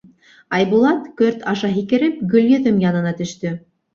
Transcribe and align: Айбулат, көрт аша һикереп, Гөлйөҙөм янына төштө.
Айбулат, 0.59 1.03
көрт 1.19 1.43
аша 1.51 1.69
һикереп, 1.75 2.17
Гөлйөҙөм 2.31 2.79
янына 2.87 3.15
төштө. 3.23 3.55